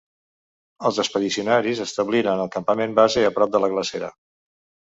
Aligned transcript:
Els 0.89 0.97
expedicionaris 1.03 1.83
establiren 1.85 2.41
el 2.47 2.51
campament 2.57 2.97
base 3.01 3.27
a 3.29 3.33
prop 3.39 3.55
de 3.59 3.63
la 3.67 3.73
glacera. 3.75 4.15